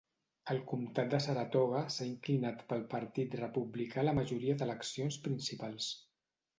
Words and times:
El 0.53 0.61
comtat 0.69 1.11
de 1.11 1.19
Saratoga 1.25 1.83
s'ha 1.97 2.07
inclinat 2.13 2.65
pel 2.73 2.83
Partit 2.97 3.39
Republicà 3.45 4.03
a 4.05 4.09
la 4.11 4.19
majoria 4.23 4.61
d'eleccions 4.63 5.23
principals. 5.31 5.97